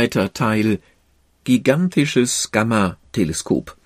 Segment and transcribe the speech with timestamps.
[0.00, 0.78] Zweiter Teil
[1.44, 3.76] Gigantisches Gamma-Teleskop.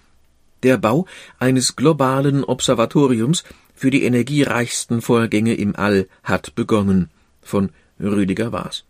[0.63, 1.09] Der Bau
[1.41, 3.43] eines globalen Observatoriums
[3.75, 7.11] für die energiereichsten Vorgänge im All hat begonnen.
[7.43, 8.85] Von Rüdiger Waas.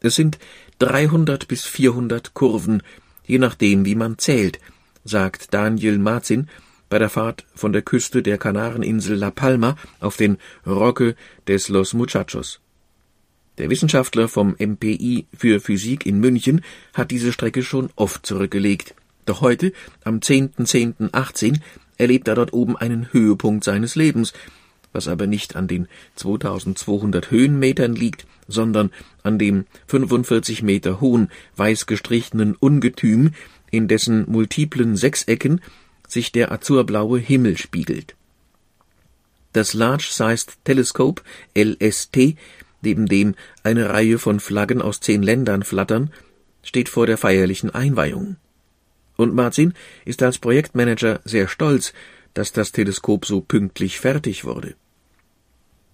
[0.00, 0.40] Es sind
[0.80, 2.82] 300 bis 400 Kurven,
[3.24, 4.58] je nachdem, wie man zählt,
[5.04, 6.48] sagt Daniel Marzin
[6.88, 11.14] bei der Fahrt von der Küste der Kanareninsel La Palma auf den Roque
[11.46, 12.58] des Los Muchachos.
[13.58, 16.62] Der Wissenschaftler vom MPI für Physik in München
[16.94, 18.94] hat diese Strecke schon oft zurückgelegt.
[19.26, 19.72] Doch heute,
[20.04, 21.60] am 10.10.18,
[21.98, 24.32] erlebt er dort oben einen Höhepunkt seines Lebens,
[24.92, 28.90] was aber nicht an den 2200 Höhenmetern liegt, sondern
[29.22, 33.32] an dem 45 Meter hohen, weiß gestrichenen Ungetüm,
[33.70, 35.60] in dessen multiplen Sechsecken
[36.08, 38.16] sich der azurblaue Himmel spiegelt.
[39.52, 41.22] Das Large Sized Telescope
[41.56, 42.36] LST
[42.82, 46.10] neben dem eine Reihe von Flaggen aus zehn Ländern flattern,
[46.62, 48.36] steht vor der feierlichen Einweihung.
[49.16, 51.92] Und Martin ist als Projektmanager sehr stolz,
[52.34, 54.74] dass das Teleskop so pünktlich fertig wurde.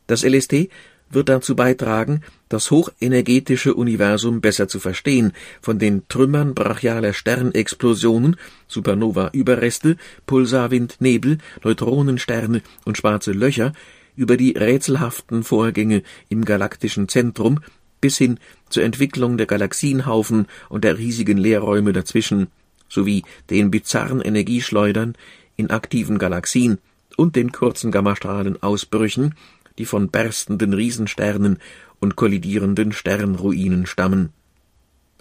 [0.06, 0.68] Das LST
[1.10, 8.36] wird dazu beitragen, das hochenergetische Universum besser zu verstehen, von den Trümmern brachialer Sternexplosionen,
[8.68, 13.72] Supernova-Überreste, Pulsarwindnebel, Neutronensterne und schwarze Löcher
[14.16, 17.60] über die rätselhaften Vorgänge im galaktischen Zentrum
[18.00, 22.48] bis hin zur Entwicklung der Galaxienhaufen und der riesigen Leerräume dazwischen
[22.88, 25.14] sowie den bizarren Energieschleudern
[25.56, 26.78] in aktiven Galaxien
[27.16, 29.34] und den kurzen Gammastrahlenausbrüchen,
[29.78, 31.58] die von berstenden Riesensternen
[31.98, 34.30] und kollidierenden Sternruinen stammen.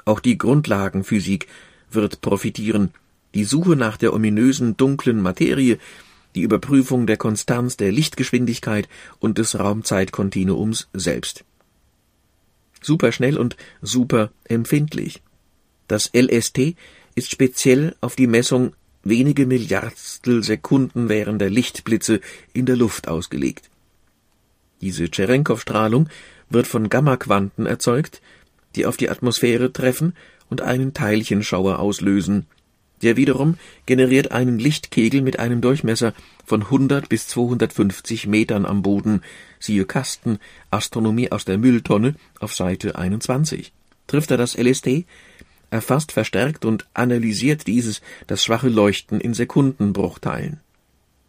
[0.04, 1.48] Auch die Grundlagenphysik
[1.90, 2.92] wird profitieren.
[3.34, 5.80] Die Suche nach der ominösen dunklen Materie
[6.36, 8.88] die Überprüfung der Konstanz der Lichtgeschwindigkeit
[9.20, 11.46] und des Raumzeitkontinuums selbst.
[12.82, 15.24] Superschnell und super empfindlich.
[15.88, 16.76] Das LST
[17.16, 18.74] ist speziell auf die Messung
[19.04, 22.20] wenige Milliardstel Sekunden währender Lichtblitze
[22.54, 23.70] in der Luft ausgelegt.
[24.82, 26.10] Diese Tscherenkow-Strahlung
[26.50, 28.22] wird von Gammaquanten erzeugt,
[28.76, 30.14] die auf die Atmosphäre treffen
[30.50, 32.46] und einen Teilchenschauer auslösen,
[33.02, 36.14] der wiederum generiert einen Lichtkegel mit einem Durchmesser
[36.46, 39.22] von 100 bis 250 Metern am Boden,
[39.60, 40.40] siehe Kasten,
[40.72, 43.74] Astronomie aus der Mülltonne auf Seite 21.
[44.08, 45.06] Trifft er das LSD,
[45.72, 50.60] erfasst, verstärkt und analysiert dieses das schwache Leuchten in Sekundenbruchteilen.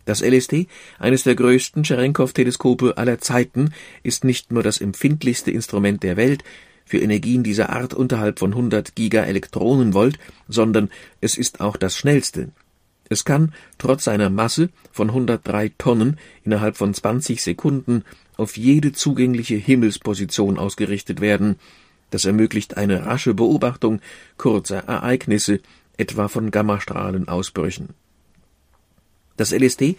[0.04, 0.68] Das LSD,
[1.00, 3.72] eines der größten Cherenkov-Teleskope aller Zeiten,
[4.04, 6.44] ist nicht nur das empfindlichste Instrument der Welt,
[6.86, 10.88] für Energien dieser Art unterhalb von 100 Gigaelektronenvolt, sondern
[11.20, 12.48] es ist auch das schnellste.
[13.08, 18.04] Es kann, trotz seiner Masse von 103 Tonnen, innerhalb von 20 Sekunden
[18.36, 21.56] auf jede zugängliche Himmelsposition ausgerichtet werden.
[22.10, 24.00] Das ermöglicht eine rasche Beobachtung
[24.38, 25.60] kurzer Ereignisse,
[25.96, 27.90] etwa von Gammastrahlenausbrüchen.
[29.36, 29.96] Das LSD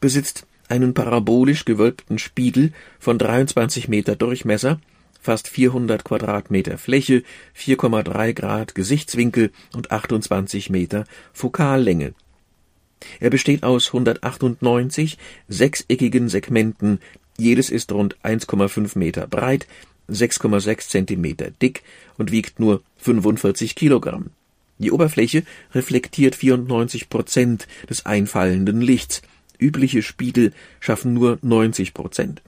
[0.00, 4.80] besitzt einen parabolisch gewölbten Spiegel von 23 Meter Durchmesser
[5.26, 7.24] fast 400 Quadratmeter Fläche,
[7.58, 12.14] 4,3 Grad Gesichtswinkel und 28 Meter Fokallänge.
[13.18, 17.00] Er besteht aus 198 sechseckigen Segmenten,
[17.36, 19.66] jedes ist rund 1,5 Meter breit,
[20.08, 21.82] 6,6 Zentimeter dick
[22.16, 24.30] und wiegt nur 45 Kilogramm.
[24.78, 25.42] Die Oberfläche
[25.74, 29.22] reflektiert 94 Prozent des einfallenden Lichts.
[29.58, 32.42] Übliche Spiegel schaffen nur 90 Prozent.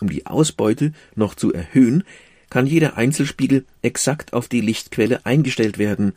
[0.00, 2.04] Um die Ausbeute noch zu erhöhen,
[2.50, 6.12] kann jeder Einzelspiegel exakt auf die Lichtquelle eingestellt werden.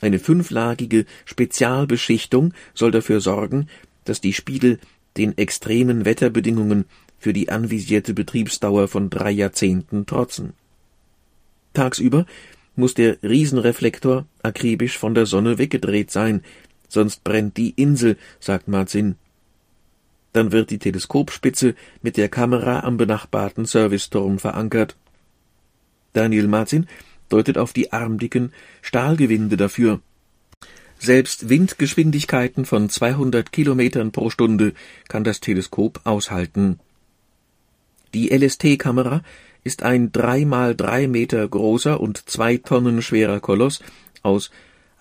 [0.00, 3.68] Eine fünflagige Spezialbeschichtung soll dafür sorgen,
[4.04, 4.78] dass die Spiegel
[5.16, 6.86] den extremen Wetterbedingungen
[7.18, 10.54] für die anvisierte Betriebsdauer von drei Jahrzehnten trotzen.
[11.74, 12.26] Tagsüber
[12.76, 16.42] muss der Riesenreflektor akribisch von der Sonne weggedreht sein,
[16.88, 19.16] sonst brennt die Insel, sagt Marzin.
[20.32, 24.94] Dann wird die Teleskopspitze mit der Kamera am benachbarten Serviceturm verankert.
[26.12, 26.86] Daniel Martin
[27.28, 30.00] deutet auf die armdicken Stahlgewinde dafür.
[30.98, 34.74] Selbst Windgeschwindigkeiten von 200 Kilometern pro Stunde
[35.08, 36.78] kann das Teleskop aushalten.
[38.12, 39.22] Die LST-Kamera
[39.64, 43.80] ist ein drei mal drei Meter großer und zwei Tonnen schwerer Koloss
[44.22, 44.50] aus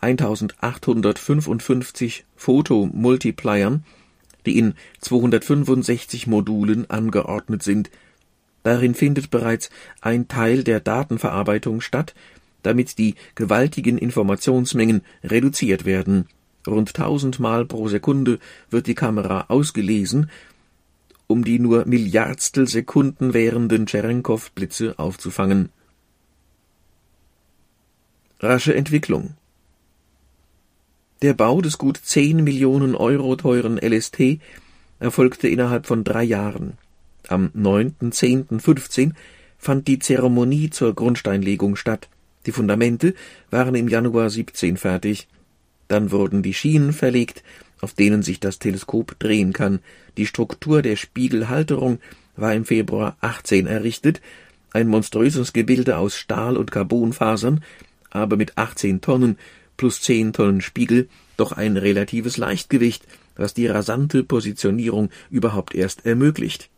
[0.01, 3.83] 1855 Fotomultipliern
[4.45, 7.89] die in 265 Modulen angeordnet sind.
[8.63, 9.69] Darin findet bereits
[10.01, 12.13] ein Teil der Datenverarbeitung statt,
[12.63, 16.27] damit die gewaltigen Informationsmengen reduziert werden.
[16.67, 18.39] Rund tausendmal pro Sekunde
[18.69, 20.29] wird die Kamera ausgelesen,
[21.27, 25.69] um die nur Milliardstel Sekunden währenden Tscherenkow-Blitze aufzufangen.
[28.39, 29.35] Rasche Entwicklung
[31.21, 34.39] Der Bau des gut 10 Millionen Euro teuren LST
[34.99, 36.77] erfolgte innerhalb von drei Jahren.
[37.27, 39.11] Am 9.10.15
[39.57, 42.07] fand die Zeremonie zur Grundsteinlegung statt.
[42.45, 43.15] Die Fundamente
[43.51, 45.27] waren im Januar 17 fertig.
[45.89, 47.43] Dann wurden die Schienen verlegt,
[47.81, 49.79] auf denen sich das Teleskop drehen kann.
[50.15, 51.99] Die Struktur der Spiegelhalterung
[52.37, 54.21] war im Februar 18 errichtet,
[54.71, 57.61] ein monströses Gebilde aus Stahl und Carbonfasern,
[58.09, 59.37] aber mit 18 Tonnen
[59.79, 66.69] plus 10 Tonnen Spiegel doch ein relatives Leichtgewicht, was die rasante Positionierung überhaupt erst ermöglicht.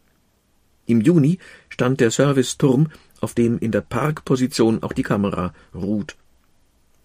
[0.86, 1.40] Im Juni
[1.70, 6.16] stand der Serviceturm, auf dem in der Parkposition auch die Kamera ruht.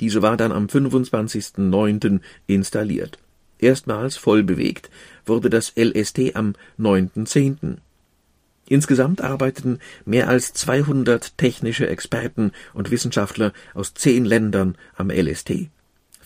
[0.01, 2.21] Diese war dann am 25.09.
[2.47, 3.19] installiert.
[3.59, 4.91] Erstmals voll bewegt
[5.25, 7.79] wurde das LST am 9.10.
[8.69, 15.71] Insgesamt arbeiteten mehr als 200 technische Experten und Wissenschaftler aus zehn Ländern am LST.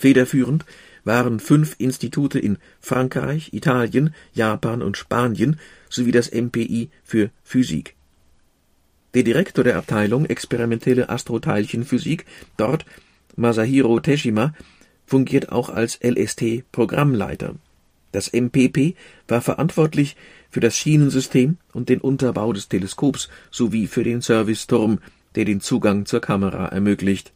[0.00, 0.64] Federführend
[1.05, 5.61] waren fünf Institute in Frankreich, Italien, Japan und Spanien
[5.91, 7.97] sowie das MPI für Physik.
[9.12, 12.25] Der Direktor der Abteilung Experimentelle Astroteilchenphysik,
[12.56, 12.87] dort
[13.37, 14.55] Masahiro Teshima,
[15.05, 17.56] fungiert auch als LST-Programmleiter.
[18.11, 18.94] Das MPP
[19.29, 20.17] war verantwortlich
[20.49, 25.00] für das Schienensystem und den Unterbau des Teleskops sowie für den Serviceturm,
[25.35, 27.35] der den Zugang zur Kamera ermöglicht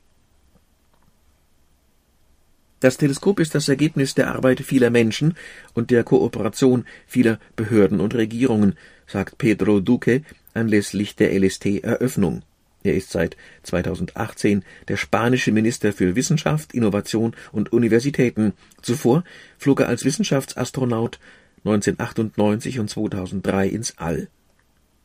[2.84, 5.38] das Teleskop ist das Ergebnis der Arbeit vieler Menschen
[5.72, 8.76] und der Kooperation vieler Behörden und Regierungen,
[9.06, 10.20] sagt Pedro Duque
[10.52, 12.42] anlässlich der LST-Eröffnung.
[12.82, 18.52] Er ist seit 2018 der spanische Minister für Wissenschaft, Innovation und Universitäten.
[18.82, 19.24] Zuvor
[19.56, 21.18] flog er als Wissenschaftsastronaut
[21.64, 24.28] 1998 und 2003 ins All.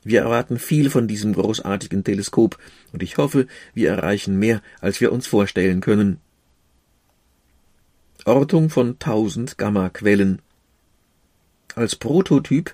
[0.04, 2.58] Wir erwarten viel von diesem großartigen Teleskop
[2.92, 6.20] und ich hoffe, wir erreichen mehr, als wir uns vorstellen können.
[8.26, 10.42] Ortung von tausend Gammaquellen.
[11.76, 12.74] Als Prototyp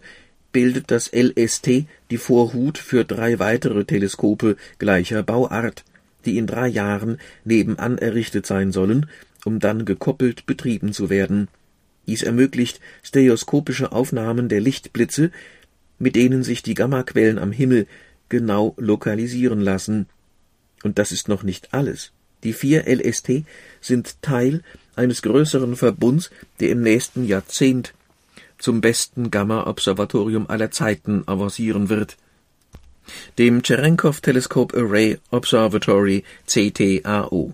[0.51, 5.83] bildet das LST die Vorhut für drei weitere Teleskope gleicher Bauart,
[6.25, 9.07] die in drei Jahren nebenan errichtet sein sollen,
[9.43, 11.47] um dann gekoppelt betrieben zu werden.
[12.07, 15.31] Dies ermöglicht stereoskopische Aufnahmen der Lichtblitze,
[15.99, 17.87] mit denen sich die Gammaquellen am Himmel
[18.29, 20.07] genau lokalisieren lassen.
[20.83, 22.11] Und das ist noch nicht alles.
[22.45, 23.43] Die vier LST
[23.81, 24.61] sind Teil
[24.95, 27.93] eines größeren Verbunds, der im nächsten Jahrzehnt
[28.59, 32.17] zum besten Gamma-Observatorium aller Zeiten avancieren wird.
[33.39, 37.53] Dem Cherenkov Telescope Array Observatory CTAO.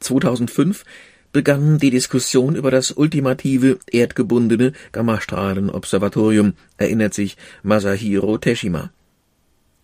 [0.00, 0.84] 2005
[1.32, 8.90] begann die Diskussion über das ultimative erdgebundene Gammastrahlenobservatorium, erinnert sich Masahiro Teshima.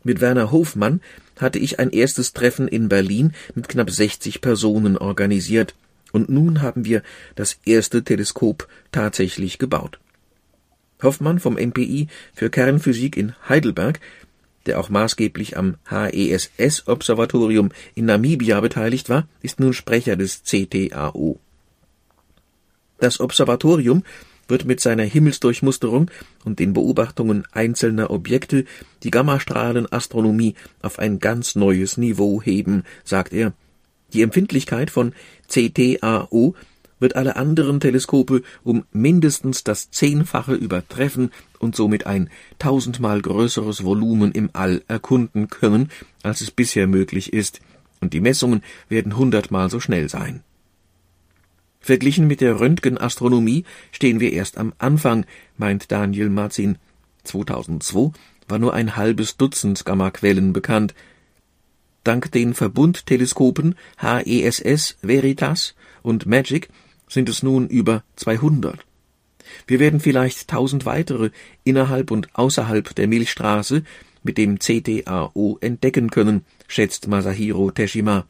[0.03, 1.01] Mit Werner Hofmann
[1.37, 5.75] hatte ich ein erstes Treffen in Berlin mit knapp 60 Personen organisiert.
[6.13, 7.03] Und nun haben wir
[7.35, 9.99] das erste Teleskop tatsächlich gebaut.
[11.03, 14.01] Hoffmann vom MPI für Kernphysik in Heidelberg,
[14.67, 21.39] der auch maßgeblich am HESS-Observatorium in Namibia beteiligt war, ist nun Sprecher des CTAO.
[22.99, 24.05] Das Observatorium
[24.49, 26.11] wird mit seiner Himmelsdurchmusterung
[26.45, 28.65] und den Beobachtungen einzelner Objekte
[29.03, 33.53] die Gammastrahlenastronomie auf ein ganz neues Niveau heben, sagt er.
[34.13, 35.13] Die Empfindlichkeit von
[35.49, 36.55] CTAO
[37.01, 44.33] wird alle anderen Teleskope um mindestens das Zehnfache übertreffen und somit ein tausendmal größeres Volumen
[44.33, 45.91] im All erkunden können,
[46.23, 47.61] als es bisher möglich ist,
[48.01, 50.43] und die Messungen werden hundertmal so schnell sein.
[51.85, 55.27] Verglichen mit der Röntgenastronomie stehen wir erst am Anfang,
[55.59, 56.79] meint Daniel Marzin.
[57.25, 58.11] 2002
[58.49, 60.95] war nur ein halbes Dutzend Gammaquellen bekannt.
[62.03, 66.71] Dank den Verbundteleskopen HESS, Veritas und MAGIC
[67.07, 68.79] sind es nun über 200.
[69.67, 71.33] Wir werden vielleicht tausend weitere
[71.65, 73.83] innerhalb und außerhalb der Milchstraße
[74.23, 78.25] mit dem CTAO entdecken können, schätzt Masahiro Teshima.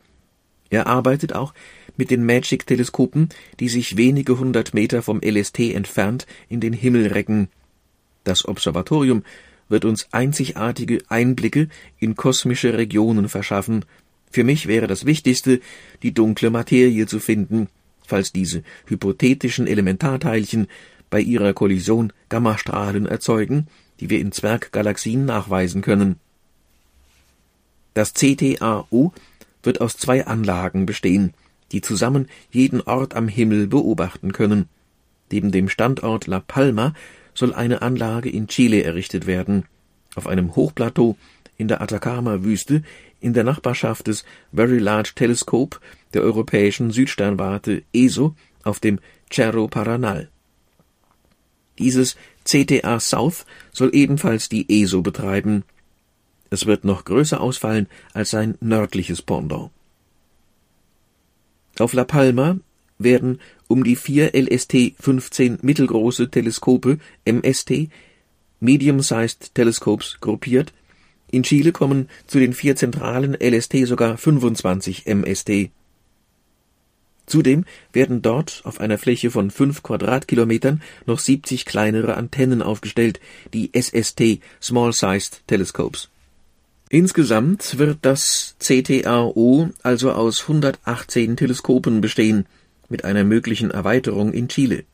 [0.70, 1.54] Er arbeitet auch
[1.96, 3.28] mit den Magic-Teleskopen,
[3.60, 7.48] die sich wenige hundert Meter vom LST entfernt in den Himmel recken.
[8.24, 9.22] Das Observatorium
[9.68, 13.84] wird uns einzigartige Einblicke in kosmische Regionen verschaffen.
[14.30, 15.60] Für mich wäre das Wichtigste,
[16.02, 17.68] die dunkle Materie zu finden,
[18.06, 20.66] falls diese hypothetischen Elementarteilchen
[21.10, 23.68] bei ihrer Kollision Gammastrahlen erzeugen,
[24.00, 26.16] die wir in Zwerggalaxien nachweisen können.
[27.94, 29.12] Das CTAO
[29.62, 31.32] wird aus zwei Anlagen bestehen
[31.74, 34.68] die zusammen jeden Ort am Himmel beobachten können.
[35.30, 36.94] Neben dem Standort La Palma
[37.34, 39.64] soll eine Anlage in Chile errichtet werden.
[40.14, 41.16] Auf einem Hochplateau
[41.58, 42.84] in der Atacama-Wüste
[43.20, 45.78] in der Nachbarschaft des Very Large Telescope
[46.12, 49.00] der europäischen Südsternwarte ESO auf dem
[49.32, 50.28] Cerro Paranal.
[51.80, 55.64] Dieses CTA South soll ebenfalls die ESO betreiben.
[56.50, 59.73] Es wird noch größer ausfallen als sein nördliches Pendant.
[61.78, 62.58] Auf La Palma
[62.98, 67.88] werden um die vier LST-15 mittelgroße Teleskope MST
[68.60, 70.72] Medium-Sized Telescopes gruppiert.
[71.30, 75.70] In Chile kommen zu den vier zentralen LST sogar 25 MST.
[77.26, 83.18] Zudem werden dort auf einer Fläche von fünf Quadratkilometern noch 70 kleinere Antennen aufgestellt,
[83.52, 86.10] die SST Small Sized Telescopes.
[86.94, 92.46] Insgesamt wird das CTAO also aus 118 Teleskopen bestehen,
[92.88, 94.84] mit einer möglichen Erweiterung in Chile.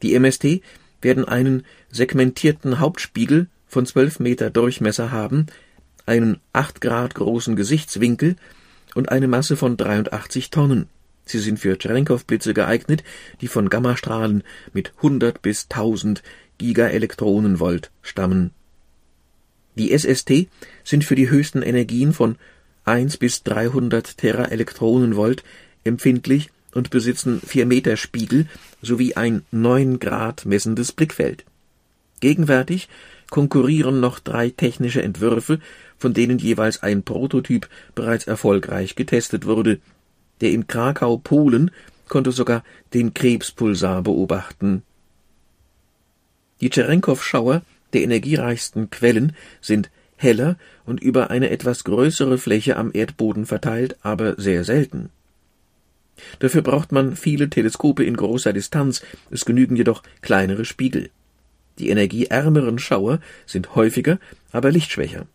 [0.00, 0.62] Die MST
[1.02, 5.48] werden einen segmentierten Hauptspiegel von 12 Meter Durchmesser haben,
[6.06, 8.36] einen 8 Grad großen Gesichtswinkel
[8.94, 10.88] und eine Masse von 83 Tonnen.
[11.26, 13.04] Sie sind für Cherenkov-Blitze geeignet,
[13.42, 14.42] die von Gammastrahlen
[14.72, 16.22] mit 100 bis 1000
[16.56, 18.52] Gigaelektronenvolt stammen.
[19.76, 20.48] Die SST
[20.84, 22.36] sind für die höchsten Energien von
[22.84, 25.42] 1 bis 300 Teraelektronenvolt
[25.84, 28.46] empfindlich und besitzen 4 Meter Spiegel
[28.82, 31.44] sowie ein 9 Grad messendes Blickfeld.
[32.20, 32.88] Gegenwärtig
[33.30, 35.60] konkurrieren noch drei technische Entwürfe,
[35.98, 39.80] von denen jeweils ein Prototyp bereits erfolgreich getestet wurde.
[40.40, 41.70] Der in Krakau, Polen,
[42.08, 42.62] konnte sogar
[42.92, 44.82] den Krebspulsar beobachten.
[46.60, 47.62] Die Tscherenkow-Schauer
[47.94, 54.34] der energiereichsten Quellen sind heller und über eine etwas größere Fläche am Erdboden verteilt, aber
[54.36, 55.10] sehr selten.
[56.38, 61.10] Dafür braucht man viele Teleskope in großer Distanz, es genügen jedoch kleinere Spiegel.
[61.78, 64.18] Die energieärmeren Schauer sind häufiger,
[64.52, 65.26] aber lichtschwächer.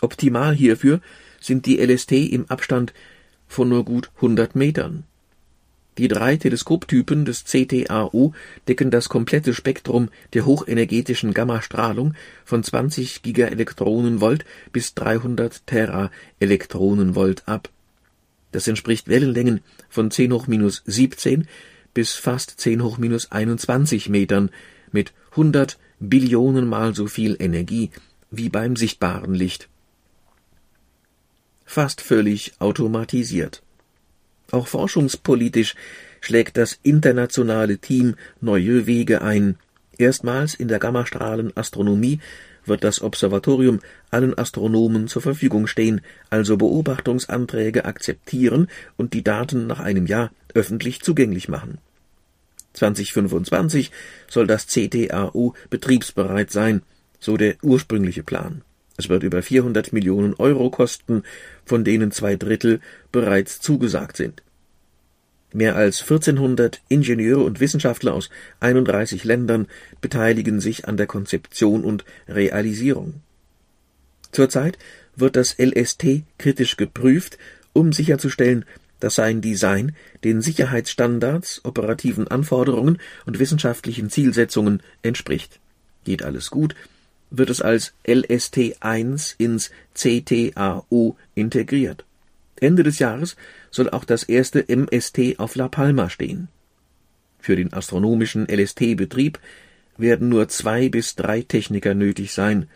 [0.00, 1.00] Optimal hierfür
[1.40, 2.92] sind die LST im Abstand
[3.48, 5.04] von nur gut 100 Metern.
[5.98, 8.34] Die drei Teleskoptypen des CTAO
[8.68, 17.70] decken das komplette Spektrum der hochenergetischen Gammastrahlung von 20 Gigaelektronenvolt bis 300 Teraelektronenvolt ab.
[18.52, 21.48] Das entspricht Wellenlängen von 10 hoch minus 17
[21.94, 24.50] bis fast 10 hoch minus 21 Metern
[24.92, 27.90] mit 100 Billionen Mal so viel Energie
[28.30, 29.68] wie beim sichtbaren Licht.
[31.64, 33.62] Fast völlig automatisiert.
[34.50, 35.74] Auch forschungspolitisch
[36.20, 39.56] schlägt das internationale Team neue Wege ein.
[39.98, 42.20] Erstmals in der Gammastrahlenastronomie
[42.64, 46.00] wird das Observatorium allen Astronomen zur Verfügung stehen,
[46.30, 51.78] also Beobachtungsanträge akzeptieren und die Daten nach einem Jahr öffentlich zugänglich machen.
[52.74, 53.90] 2025
[54.28, 56.82] soll das CTAU betriebsbereit sein,
[57.18, 58.62] so der ursprüngliche Plan.
[58.98, 61.22] Es wird über 400 Millionen Euro kosten,
[61.66, 62.80] von denen zwei Drittel
[63.12, 64.42] bereits zugesagt sind.
[65.52, 68.30] Mehr als 1400 Ingenieure und Wissenschaftler aus
[68.60, 69.66] 31 Ländern
[70.00, 73.20] beteiligen sich an der Konzeption und Realisierung.
[74.32, 74.78] Zurzeit
[75.14, 77.38] wird das LST kritisch geprüft,
[77.72, 78.64] um sicherzustellen,
[79.00, 79.94] dass sein Design
[80.24, 85.60] den Sicherheitsstandards, operativen Anforderungen und wissenschaftlichen Zielsetzungen entspricht.
[86.04, 86.74] Geht alles gut,
[87.30, 92.04] wird es als LST1 ins CTAO integriert.
[92.60, 93.36] Ende des Jahres
[93.70, 96.48] soll auch das erste MST auf La Palma stehen.
[97.38, 99.38] Für den astronomischen LST-Betrieb
[99.98, 102.68] werden nur zwei bis drei Techniker nötig sein.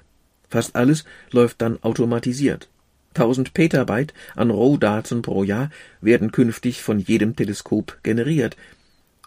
[0.48, 2.68] Fast alles läuft dann automatisiert.
[3.14, 8.56] 1000 Petabyte an Rohdaten pro Jahr werden künftig von jedem Teleskop generiert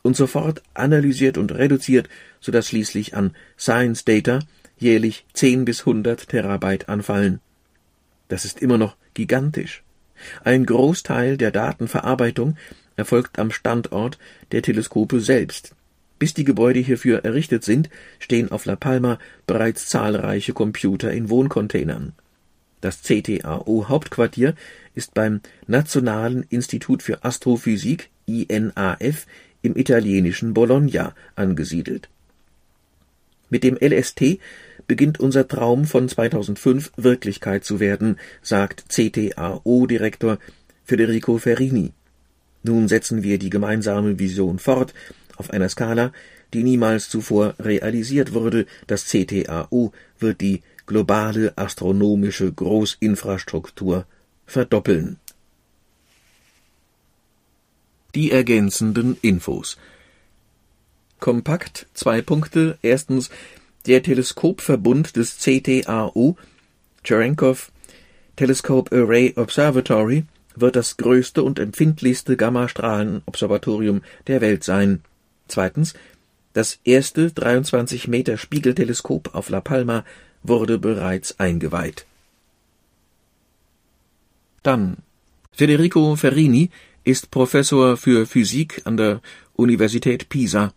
[0.01, 2.07] und sofort analysiert und reduziert,
[2.39, 4.39] sodass schließlich an Science Data
[4.77, 7.39] jährlich 10 bis 100 Terabyte anfallen.
[8.27, 9.83] Das ist immer noch gigantisch.
[10.43, 12.57] Ein Großteil der Datenverarbeitung
[12.95, 14.17] erfolgt am Standort
[14.51, 15.75] der Teleskope selbst.
[16.19, 17.89] Bis die Gebäude hierfür errichtet sind,
[18.19, 22.13] stehen auf La Palma bereits zahlreiche Computer in Wohncontainern.
[22.81, 24.55] Das CTAO Hauptquartier
[24.93, 29.25] ist beim Nationalen Institut für Astrophysik INAF
[29.61, 32.09] im italienischen Bologna angesiedelt.
[33.53, 34.39] Mit dem LST
[34.87, 40.39] beginnt unser Traum von 2005 Wirklichkeit zu werden, sagt CTAO-Direktor
[40.83, 41.91] Federico Ferrini.
[42.63, 44.95] Nun setzen wir die gemeinsame Vision fort,
[45.35, 46.11] auf einer Skala,
[46.55, 48.65] die niemals zuvor realisiert wurde.
[48.87, 54.07] Das CTAO wird die globale astronomische Großinfrastruktur
[54.47, 55.17] verdoppeln.
[58.15, 59.77] Die ergänzenden Infos.
[61.23, 62.77] Kompakt zwei Punkte.
[62.81, 63.29] Erstens
[63.85, 66.35] der Teleskopverbund des CTAO,
[67.01, 67.71] Cherenkov,
[68.35, 70.25] Telescope Array Observatory
[70.57, 75.01] wird das größte und empfindlichste Gammastrahlenobservatorium der Welt sein.
[75.47, 75.93] Zweitens,
[76.51, 80.03] das erste 23 Meter Spiegelteleskop auf La Palma
[80.43, 82.05] wurde bereits eingeweiht.
[84.61, 84.97] Dann
[85.53, 86.69] Federico Ferrini
[87.05, 89.21] ist Professor für Physik an der
[89.55, 90.73] Universität Pisa.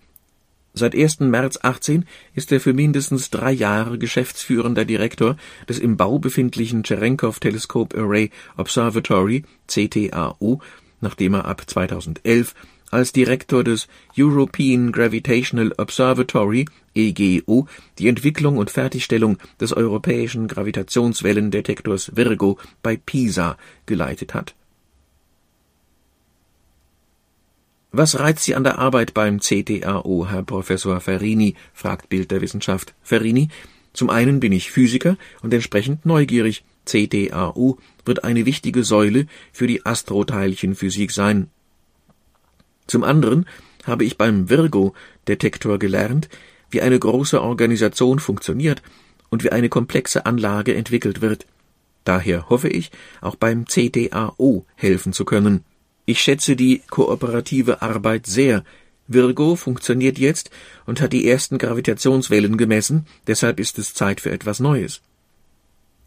[0.78, 1.20] Seit 1.
[1.20, 2.04] März 18
[2.34, 8.28] ist er für mindestens drei Jahre geschäftsführender Direktor des im Bau befindlichen Cherenkov Telescope Array
[8.58, 10.60] Observatory CTAO,
[11.00, 12.54] nachdem er ab 2011
[12.90, 17.68] als Direktor des European Gravitational Observatory EGO
[17.98, 23.56] die Entwicklung und Fertigstellung des europäischen Gravitationswellendetektors Virgo bei Pisa
[23.86, 24.54] geleitet hat
[27.98, 31.54] Was reizt Sie an der Arbeit beim CTAO, Herr Professor Ferrini?
[31.72, 32.92] fragt Bild der Wissenschaft.
[33.02, 33.48] Ferrini,
[33.94, 36.62] zum einen bin ich Physiker und entsprechend neugierig.
[36.84, 41.48] CTAO wird eine wichtige Säule für die Astroteilchenphysik sein.
[42.86, 43.46] Zum anderen
[43.84, 46.28] habe ich beim Virgo-Detektor gelernt,
[46.68, 48.82] wie eine große Organisation funktioniert
[49.30, 51.46] und wie eine komplexe Anlage entwickelt wird.
[52.04, 52.90] Daher hoffe ich,
[53.22, 55.64] auch beim CTAO helfen zu können.
[56.08, 58.64] Ich schätze die kooperative Arbeit sehr.
[59.08, 60.50] Virgo funktioniert jetzt
[60.86, 65.00] und hat die ersten Gravitationswellen gemessen, deshalb ist es Zeit für etwas Neues.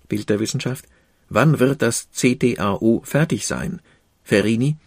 [0.08, 0.86] Bild der Wissenschaft.
[1.28, 3.82] Wann wird das CTAO fertig sein?
[4.24, 4.78] Ferrini.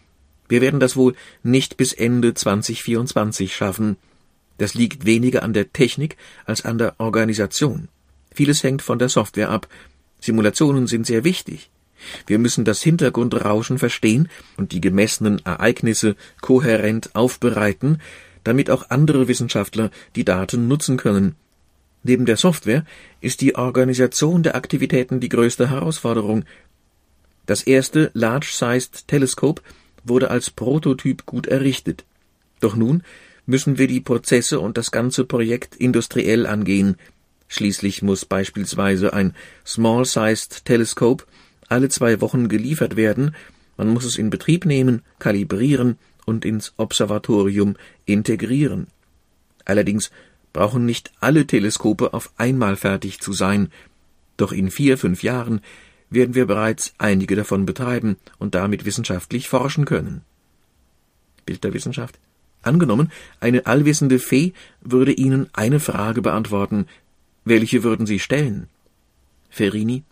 [0.49, 3.97] Wir werden das wohl nicht bis Ende 2024 schaffen.
[4.57, 7.87] Das liegt weniger an der Technik als an der Organisation.
[8.33, 9.67] Vieles hängt von der Software ab.
[10.19, 11.69] Simulationen sind sehr wichtig.
[12.27, 17.99] Wir müssen das Hintergrundrauschen verstehen und die gemessenen Ereignisse kohärent aufbereiten,
[18.43, 21.35] damit auch andere Wissenschaftler die Daten nutzen können.
[22.03, 22.85] Neben der Software
[23.21, 26.43] ist die Organisation der Aktivitäten die größte Herausforderung.
[27.45, 29.61] Das erste Large-Sized Telescope
[30.03, 32.03] wurde als Prototyp gut errichtet.
[32.59, 33.03] Doch nun
[33.45, 36.97] müssen wir die Prozesse und das ganze Projekt industriell angehen.
[37.47, 39.35] Schließlich muss beispielsweise ein
[39.65, 41.25] Small-Sized Telescope
[41.73, 43.35] alle zwei Wochen geliefert werden,
[43.77, 48.87] man muss es in Betrieb nehmen, kalibrieren und ins Observatorium integrieren.
[49.65, 50.11] Allerdings
[50.53, 53.69] brauchen nicht alle Teleskope auf einmal fertig zu sein,
[54.37, 55.61] doch in vier, fünf Jahren
[56.11, 60.21] werden wir bereits einige davon betreiben und damit wissenschaftlich forschen können.
[61.45, 62.19] Bild der Wissenschaft.
[62.61, 66.85] Angenommen, eine allwissende Fee würde Ihnen eine Frage beantworten.
[67.45, 68.69] Welche würden Sie stellen?
[69.49, 70.03] Ferini.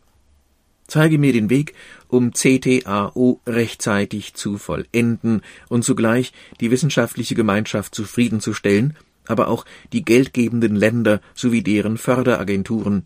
[0.91, 1.73] Zeige mir den Weg,
[2.09, 10.75] um CTAO rechtzeitig zu vollenden und zugleich die wissenschaftliche Gemeinschaft zufriedenzustellen, aber auch die geldgebenden
[10.75, 13.05] Länder sowie deren Förderagenturen.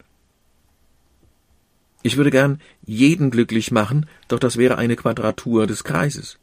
[2.02, 6.40] Ich würde gern jeden glücklich machen, doch das wäre eine Quadratur des Kreises.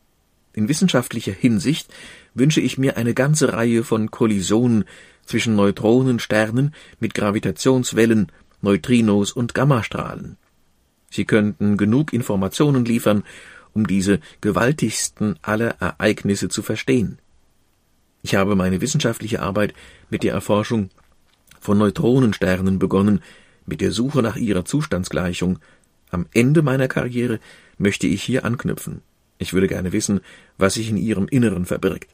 [0.53, 1.93] In wissenschaftlicher Hinsicht
[2.35, 4.85] wünsche ich mir eine ganze Reihe von Kollisionen
[5.27, 10.37] zwischen Neutronensternen mit Gravitationswellen, Neutrinos und Gammastrahlen.
[11.13, 13.23] Sie könnten genug Informationen liefern,
[13.75, 17.19] um diese gewaltigsten aller Ereignisse zu verstehen.
[18.23, 19.75] Ich habe meine wissenschaftliche Arbeit
[20.09, 20.89] mit der Erforschung
[21.61, 23.21] von Neutronensternen begonnen,
[23.67, 25.59] mit der Suche nach ihrer Zustandsgleichung.
[26.11, 27.41] Am Ende meiner Karriere
[27.77, 29.03] möchte ich hier anknüpfen.
[29.37, 30.21] Ich würde gerne wissen,
[30.57, 32.11] was sich in ihrem Inneren verbirgt.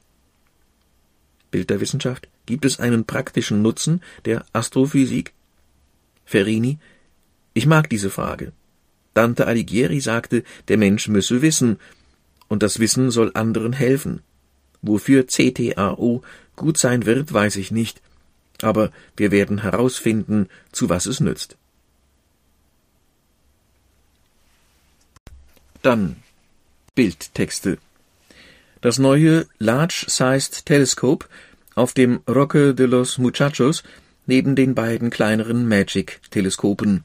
[1.52, 2.28] Bild der Wissenschaft?
[2.46, 5.34] Gibt es einen praktischen Nutzen der Astrophysik?
[6.24, 6.78] Ferrini?
[7.54, 8.52] Ich mag diese Frage.
[9.14, 11.78] Dante Alighieri sagte, der Mensch müsse wissen,
[12.48, 14.22] und das Wissen soll anderen helfen.
[14.80, 16.22] Wofür CTAO
[16.56, 18.00] gut sein wird, weiß ich nicht,
[18.62, 21.56] aber wir werden herausfinden, zu was es nützt.
[25.82, 26.16] Dann
[26.94, 27.78] Bildtexte.
[28.80, 31.26] Das neue Large-Sized Telescope
[31.74, 33.84] auf dem Roque de los Muchachos
[34.26, 37.04] neben den beiden kleineren Magic-Teleskopen.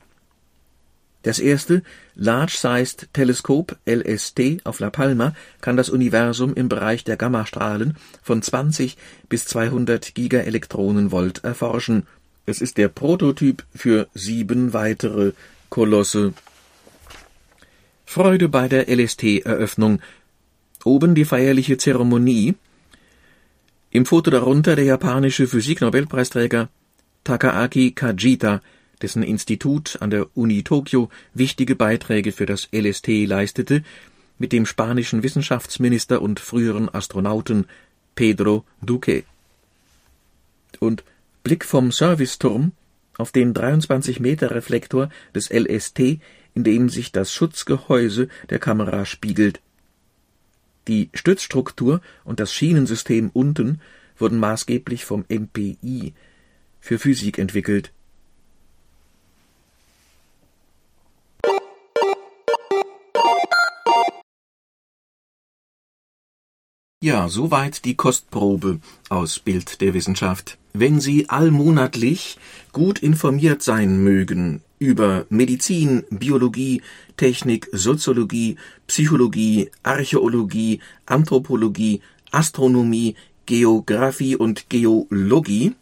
[1.23, 1.83] Das erste
[2.15, 8.97] Large-Sized Telescope LST auf La Palma kann das Universum im Bereich der Gammastrahlen von 20
[9.29, 12.05] bis 200 Gigaelektronenvolt erforschen.
[12.45, 15.31] Es ist der Prototyp für sieben weitere
[15.69, 16.33] Kolosse.
[18.05, 20.01] Freude bei der LST-Eröffnung.
[20.83, 22.55] Oben die feierliche Zeremonie.
[23.91, 26.67] Im Foto darunter der japanische Physiknobelpreisträger
[27.23, 28.61] Takaaki Kajita
[29.03, 33.83] dessen Institut an der Uni Tokio wichtige Beiträge für das LST leistete,
[34.39, 37.65] mit dem spanischen Wissenschaftsminister und früheren Astronauten
[38.15, 39.23] Pedro Duque.
[40.79, 41.03] Und
[41.43, 42.71] Blick vom Serviceturm
[43.17, 46.19] auf den 23 Meter Reflektor des LST
[46.53, 49.61] in dem sich das Schutzgehäuse der Kamera spiegelt.
[50.87, 53.81] Die Stützstruktur und das Schienensystem unten
[54.17, 56.13] wurden maßgeblich vom MPI
[56.79, 57.91] für Physik entwickelt.
[67.03, 70.57] Ja, soweit die Kostprobe aus Bild der Wissenschaft.
[70.71, 72.37] Wenn Sie allmonatlich
[72.71, 76.81] gut informiert sein mögen über Medizin, Biologie,
[77.17, 78.55] Technik, Soziologie,
[78.87, 81.99] Psychologie, Archäologie, Anthropologie,
[82.31, 83.15] Astronomie,
[83.47, 85.75] Geographie und Geologie,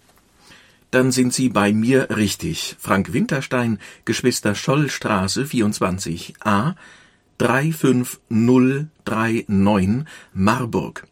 [0.90, 2.78] dann sind Sie bei mir richtig.
[2.80, 6.74] Frank Winterstein, Geschwister Schollstraße 24a
[7.38, 11.06] 35039 Marburg.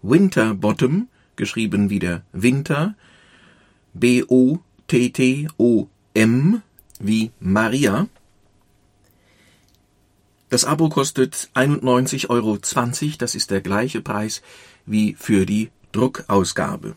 [0.00, 2.94] winterbottom, geschrieben wieder Winter,
[3.92, 4.62] B-O-T-T-O-M,
[7.00, 8.08] wie Maria.
[10.48, 12.56] Das Abo kostet 91,20 Euro,
[13.18, 14.40] das ist der gleiche Preis
[14.86, 16.96] wie für die Druckausgabe